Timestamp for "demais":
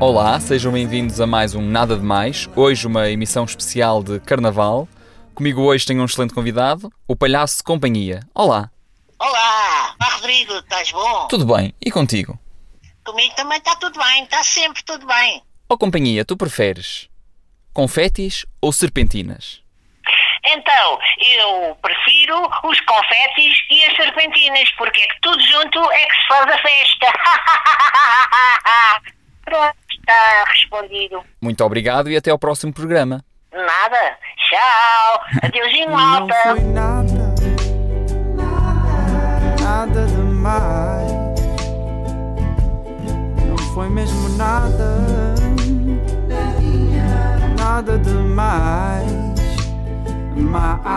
40.06-41.12, 47.98-49.30